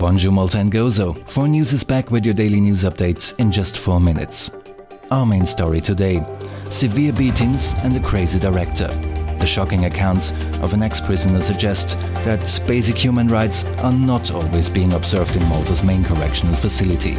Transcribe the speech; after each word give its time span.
Bonjour 0.00 0.32
Malta 0.32 0.56
and 0.56 0.72
Gozo. 0.72 1.14
4 1.28 1.46
News 1.46 1.74
is 1.74 1.84
back 1.84 2.10
with 2.10 2.24
your 2.24 2.32
daily 2.32 2.58
news 2.58 2.84
updates 2.84 3.38
in 3.38 3.52
just 3.52 3.76
4 3.76 4.00
minutes. 4.00 4.50
Our 5.10 5.26
main 5.26 5.44
story 5.44 5.82
today 5.82 6.24
severe 6.70 7.12
beatings 7.12 7.74
and 7.82 7.94
a 7.94 8.00
crazy 8.00 8.38
director. 8.38 8.86
The 8.86 9.46
shocking 9.46 9.84
accounts 9.84 10.32
of 10.62 10.72
an 10.72 10.82
ex 10.82 11.02
prisoner 11.02 11.42
suggest 11.42 12.00
that 12.24 12.62
basic 12.66 12.96
human 12.96 13.28
rights 13.28 13.64
are 13.82 13.92
not 13.92 14.32
always 14.32 14.70
being 14.70 14.94
observed 14.94 15.36
in 15.36 15.46
Malta's 15.50 15.84
main 15.84 16.02
correctional 16.02 16.56
facility. 16.56 17.16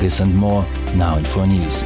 This 0.00 0.18
and 0.18 0.34
more 0.34 0.64
now 0.96 1.16
in 1.16 1.24
4 1.24 1.46
News. 1.46 1.84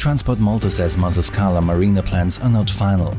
Transport 0.00 0.38
Malta 0.38 0.70
says 0.70 0.96
Marsaskala 0.96 1.62
marina 1.62 2.02
plans 2.02 2.40
are 2.40 2.48
not 2.48 2.70
final. 2.70 3.14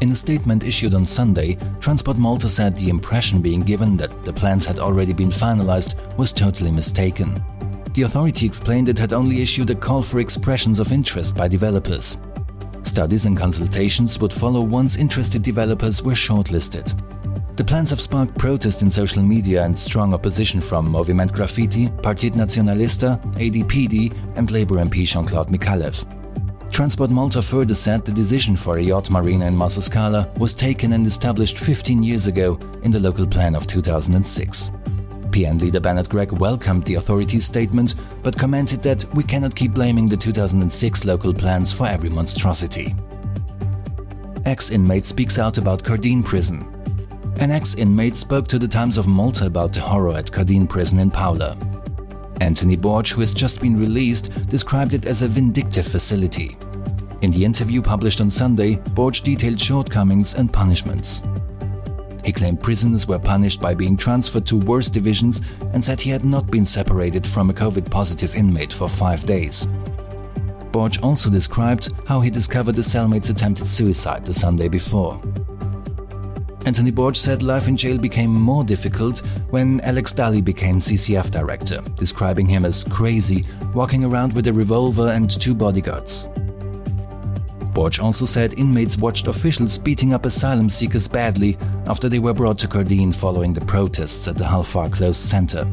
In 0.00 0.10
a 0.10 0.14
statement 0.14 0.64
issued 0.64 0.94
on 0.94 1.04
Sunday, 1.04 1.58
Transport 1.80 2.16
Malta 2.16 2.48
said 2.48 2.74
the 2.74 2.88
impression 2.88 3.42
being 3.42 3.60
given 3.60 3.94
that 3.98 4.24
the 4.24 4.32
plans 4.32 4.64
had 4.64 4.78
already 4.78 5.12
been 5.12 5.28
finalized 5.28 6.16
was 6.16 6.32
totally 6.32 6.70
mistaken. 6.70 7.44
The 7.92 8.02
authority 8.04 8.46
explained 8.46 8.88
it 8.88 8.98
had 8.98 9.12
only 9.12 9.42
issued 9.42 9.68
a 9.68 9.74
call 9.74 10.02
for 10.02 10.18
expressions 10.18 10.78
of 10.78 10.92
interest 10.92 11.36
by 11.36 11.46
developers. 11.46 12.16
Studies 12.84 13.26
and 13.26 13.36
consultations 13.36 14.18
would 14.18 14.32
follow 14.32 14.62
once 14.62 14.96
interested 14.96 15.42
developers 15.42 16.02
were 16.02 16.14
shortlisted. 16.14 16.98
The 17.56 17.62
plans 17.64 17.90
have 17.90 18.00
sparked 18.00 18.36
protest 18.36 18.82
in 18.82 18.90
social 18.90 19.22
media 19.22 19.62
and 19.62 19.78
strong 19.78 20.12
opposition 20.12 20.60
from 20.60 20.88
Moviment 20.88 21.32
Graffiti, 21.32 21.88
Partit 22.02 22.32
Nazzjonalista, 22.32 23.22
ADPD, 23.34 24.12
and 24.36 24.50
Labour 24.50 24.76
MP 24.76 25.06
Jean-Claude 25.06 25.50
Micallef. 25.50 26.04
Transport 26.72 27.10
Malta 27.10 27.40
further 27.40 27.76
said 27.76 28.04
the 28.04 28.10
decision 28.10 28.56
for 28.56 28.78
a 28.78 28.82
yacht 28.82 29.08
marina 29.08 29.46
in 29.46 29.54
Marsaskala 29.54 30.36
was 30.36 30.52
taken 30.52 30.94
and 30.94 31.06
established 31.06 31.58
15 31.58 32.02
years 32.02 32.26
ago 32.26 32.58
in 32.82 32.90
the 32.90 32.98
local 32.98 33.24
plan 33.24 33.54
of 33.54 33.68
2006. 33.68 34.70
PN 35.30 35.60
leader 35.60 35.78
Bernard 35.78 36.08
Grech 36.08 36.32
welcomed 36.32 36.82
the 36.82 36.96
authority's 36.96 37.44
statement, 37.44 37.94
but 38.24 38.36
commented 38.36 38.82
that 38.82 39.04
we 39.14 39.22
cannot 39.22 39.54
keep 39.54 39.74
blaming 39.74 40.08
the 40.08 40.16
2006 40.16 41.04
local 41.04 41.32
plans 41.32 41.72
for 41.72 41.86
every 41.86 42.10
monstrosity. 42.10 42.96
Ex-inmate 44.44 45.04
speaks 45.04 45.38
out 45.38 45.58
about 45.58 45.84
Corradino 45.84 46.24
prison. 46.24 46.73
An 47.40 47.50
ex-inmate 47.50 48.14
spoke 48.14 48.46
to 48.48 48.58
the 48.58 48.68
Times 48.68 48.96
of 48.96 49.08
Malta 49.08 49.46
about 49.46 49.72
the 49.72 49.80
horror 49.80 50.14
at 50.14 50.26
Corradino 50.26 50.68
prison 50.68 51.00
in 51.00 51.10
Paola. 51.10 51.58
Anthony 52.40 52.76
Borg, 52.76 53.08
who 53.08 53.20
has 53.20 53.32
just 53.32 53.60
been 53.60 53.78
released, 53.78 54.30
described 54.48 54.94
it 54.94 55.04
as 55.04 55.22
a 55.22 55.28
vindictive 55.28 55.86
facility. 55.86 56.56
In 57.22 57.32
the 57.32 57.44
interview 57.44 57.82
published 57.82 58.20
on 58.20 58.30
Sunday, 58.30 58.76
Borg 58.76 59.14
detailed 59.14 59.60
shortcomings 59.60 60.34
and 60.34 60.52
punishments. 60.52 61.22
He 62.24 62.32
claimed 62.32 62.62
prisoners 62.62 63.08
were 63.08 63.18
punished 63.18 63.60
by 63.60 63.74
being 63.74 63.96
transferred 63.96 64.46
to 64.46 64.56
worse 64.56 64.88
divisions 64.88 65.42
and 65.72 65.84
said 65.84 66.00
he 66.00 66.10
had 66.10 66.24
not 66.24 66.50
been 66.50 66.64
separated 66.64 67.26
from 67.26 67.50
a 67.50 67.54
COVID 67.54 67.90
positive 67.90 68.34
inmate 68.36 68.72
for 68.72 68.88
five 68.88 69.26
days. 69.26 69.68
Borg 70.70 70.96
also 71.02 71.30
described 71.30 71.90
how 72.06 72.20
he 72.20 72.30
discovered 72.30 72.76
the 72.76 72.82
cellmate's 72.82 73.28
attempted 73.28 73.66
suicide 73.66 74.24
the 74.24 74.34
Sunday 74.34 74.68
before. 74.68 75.20
Anthony 76.66 76.90
Borg 76.90 77.14
said 77.14 77.42
life 77.42 77.68
in 77.68 77.76
jail 77.76 77.98
became 77.98 78.30
more 78.30 78.64
difficult 78.64 79.18
when 79.50 79.82
Alex 79.82 80.14
Dalli 80.14 80.42
became 80.42 80.80
CCF 80.80 81.30
director, 81.30 81.82
describing 81.96 82.46
him 82.46 82.64
as 82.64 82.84
crazy, 82.84 83.44
walking 83.74 84.02
around 84.02 84.32
with 84.32 84.46
a 84.46 84.52
revolver 84.52 85.08
and 85.08 85.28
two 85.28 85.54
bodyguards. 85.54 86.26
Borg 87.74 88.00
also 88.00 88.24
said 88.24 88.54
inmates 88.54 88.96
watched 88.96 89.26
officials 89.26 89.76
beating 89.76 90.14
up 90.14 90.24
asylum 90.24 90.70
seekers 90.70 91.06
badly 91.06 91.58
after 91.86 92.08
they 92.08 92.18
were 92.18 92.32
brought 92.32 92.58
to 92.60 92.68
Corradino 92.68 93.14
following 93.14 93.52
the 93.52 93.64
protests 93.66 94.26
at 94.26 94.38
the 94.38 94.44
Halfar 94.44 94.90
Close 94.90 95.18
Center. 95.18 95.68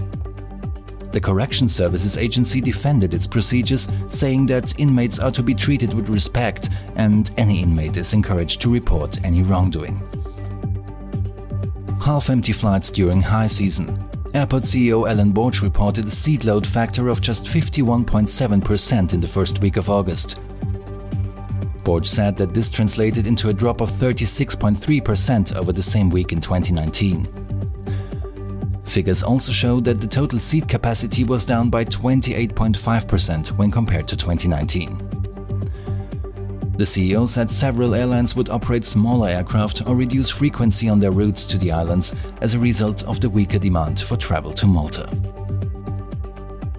The 1.14 1.22
Correction 1.22 1.70
Services 1.70 2.18
Agency 2.18 2.60
defended 2.60 3.14
its 3.14 3.28
procedures, 3.28 3.88
saying 4.08 4.46
that 4.48 4.78
inmates 4.80 5.20
are 5.20 5.32
to 5.32 5.44
be 5.44 5.54
treated 5.54 5.94
with 5.94 6.10
respect 6.10 6.70
and 6.96 7.32
any 7.38 7.62
inmate 7.62 7.98
is 7.98 8.14
encouraged 8.14 8.62
to 8.62 8.74
report 8.74 9.24
any 9.24 9.44
wrongdoing. 9.44 10.02
Half 12.02 12.30
empty 12.30 12.52
flights 12.52 12.90
during 12.90 13.22
high 13.22 13.48
season. 13.48 14.10
Airport 14.34 14.64
CEO 14.64 15.10
Alan 15.10 15.32
Borg 15.32 15.62
reported 15.62 16.06
a 16.06 16.12
seat 16.12 16.44
load 16.44 16.66
factor 16.66 17.10
of 17.10 17.22
just 17.22 17.46
51.7% 17.46 19.14
in 19.14 19.20
the 19.20 19.28
first 19.28 19.62
week 19.62 19.78
of 19.78 19.90
August, 19.90 20.40
Borge 21.84 22.06
said 22.06 22.38
that 22.38 22.54
this 22.54 22.70
translated 22.70 23.28
into 23.28 23.50
a 23.50 23.54
drop 23.54 23.82
of 23.82 23.90
36.3% 23.90 25.56
over 25.56 25.72
the 25.72 25.82
same 25.82 26.10
week 26.10 26.32
in 26.32 26.40
2019. 26.40 27.28
Figures 28.86 29.24
also 29.24 29.52
showed 29.52 29.84
that 29.86 30.02
the 30.02 30.08
total 30.08 30.38
seat 30.38 30.68
capacity 30.68 31.24
was 31.24 31.46
down 31.46 31.70
by 31.70 31.86
28.5% 31.86 33.48
when 33.58 33.72
compared 33.72 34.08
to 34.08 34.18
2019. 34.18 35.11
The 36.82 36.88
CEO 36.88 37.30
said 37.30 37.48
several 37.48 37.94
airlines 37.94 38.36
would 38.36 38.50
operate 38.50 38.84
smaller 38.84 39.30
aircraft 39.30 39.86
or 39.86 39.96
reduce 39.96 40.32
frequency 40.32 40.90
on 40.90 41.00
their 41.00 41.12
routes 41.12 41.46
to 41.46 41.60
the 41.60 41.72
islands 41.72 42.16
as 42.42 42.56
a 42.56 42.60
result 42.60 43.04
of 43.04 43.22
the 43.22 43.30
weaker 43.30 43.60
demand 43.60 44.00
for 44.00 44.18
travel 44.18 44.52
to 44.54 44.66
Malta. 44.66 45.08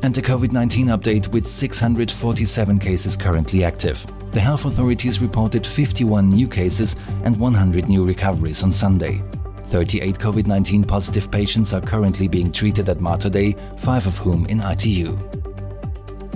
And 0.02 0.18
a 0.18 0.20
COVID 0.20 0.50
19 0.50 0.88
update 0.88 1.28
with 1.28 1.46
647 1.46 2.80
cases 2.80 3.16
currently 3.16 3.62
active. 3.62 4.04
The 4.32 4.40
health 4.40 4.64
authorities 4.64 5.22
reported 5.22 5.64
51 5.64 6.30
new 6.30 6.48
cases 6.48 6.96
and 7.22 7.38
100 7.38 7.88
new 7.88 8.04
recoveries 8.04 8.64
on 8.64 8.72
Sunday. 8.72 9.22
38 9.66 10.18
COVID 10.18 10.48
19 10.48 10.82
positive 10.82 11.30
patients 11.30 11.72
are 11.72 11.80
currently 11.80 12.26
being 12.26 12.50
treated 12.50 12.88
at 12.88 13.00
Mater 13.00 13.30
Dei, 13.30 13.54
five 13.78 14.04
of 14.08 14.18
whom 14.18 14.46
in 14.46 14.62
ITU. 14.62 15.41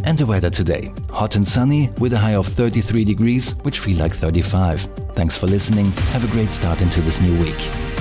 And 0.06 0.16
the 0.16 0.24
weather 0.24 0.50
today 0.50 0.92
hot 1.10 1.34
and 1.34 1.46
sunny 1.46 1.90
with 1.98 2.12
a 2.12 2.18
high 2.18 2.36
of 2.36 2.46
33 2.46 3.04
degrees, 3.04 3.52
which 3.62 3.80
feel 3.80 3.98
like 3.98 4.14
35. 4.14 4.88
Thanks 5.14 5.36
for 5.36 5.46
listening. 5.48 5.86
Have 6.12 6.22
a 6.22 6.32
great 6.32 6.52
start 6.52 6.80
into 6.80 7.00
this 7.00 7.20
new 7.20 7.36
week. 7.42 7.95